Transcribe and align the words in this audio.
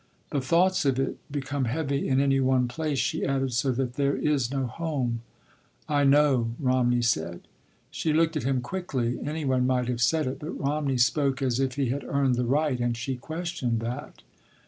"The 0.31 0.41
thoughts 0.41 0.83
of 0.83 0.99
it 0.99 1.19
become 1.31 1.65
heavy 1.65 2.07
in 2.07 2.19
any 2.19 2.39
one 2.39 2.67
place," 2.67 2.97
she 2.97 3.23
added, 3.23 3.53
"so 3.53 3.71
that 3.73 3.93
there 3.97 4.15
is 4.17 4.49
no 4.49 4.65
home—" 4.65 5.21
"I 5.87 6.05
know," 6.05 6.55
Romney 6.59 7.03
said. 7.03 7.41
She 7.91 8.11
looked 8.11 8.35
at 8.35 8.41
him 8.41 8.61
quickly. 8.61 9.19
Any 9.23 9.45
one 9.45 9.67
might 9.67 9.87
have 9.89 10.01
said 10.01 10.25
it, 10.25 10.39
but 10.39 10.59
Romney 10.59 10.97
spoke 10.97 11.43
as 11.43 11.59
if 11.59 11.75
he 11.75 11.89
had 11.89 12.03
earned 12.05 12.33
the 12.33 12.45
right, 12.45 12.79
and 12.79 12.97
she 12.97 13.15
questioned 13.15 13.79
that. 13.81 14.23